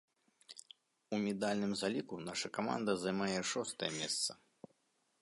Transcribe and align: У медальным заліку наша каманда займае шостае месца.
У 1.17 1.19
медальным 1.25 1.71
заліку 1.83 2.15
наша 2.31 2.47
каманда 2.59 2.91
займае 3.05 3.39
шостае 3.55 3.91
месца. 4.03 4.31